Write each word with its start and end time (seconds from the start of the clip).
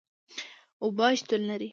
اوبه 0.83 1.07
شتون 1.17 1.41
لري 1.49 1.69